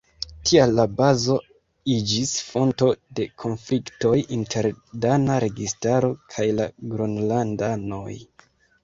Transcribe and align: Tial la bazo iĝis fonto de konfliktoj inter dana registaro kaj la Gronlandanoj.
Tial 0.49 0.71
la 0.77 0.83
bazo 0.99 1.33
iĝis 1.95 2.31
fonto 2.45 2.87
de 3.19 3.27
konfliktoj 3.43 4.13
inter 4.37 4.69
dana 5.05 5.37
registaro 5.45 6.11
kaj 6.33 6.47
la 6.61 6.67
Gronlandanoj. 6.95 8.17